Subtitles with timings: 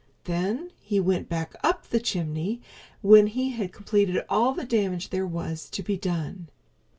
[0.23, 2.59] Then he went back up the chimney
[3.03, 6.47] when he had completed all the damage there was to be done.